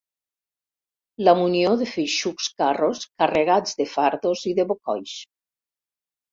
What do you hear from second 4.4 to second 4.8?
i de